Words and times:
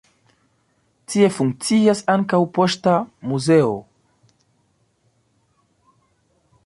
Tie 1.13 1.27
funkcias 1.35 2.01
ankaŭ 2.13 2.39
Poŝta 2.57 2.95
Muzeo. 3.33 3.75